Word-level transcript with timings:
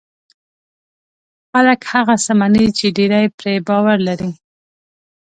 خلک 1.51 1.81
هغه 1.93 2.15
څه 2.23 2.31
مني 2.39 2.65
چې 2.77 2.85
ډېری 2.97 3.25
پرې 3.37 3.53
باور 3.67 3.97
لري. 4.07 4.31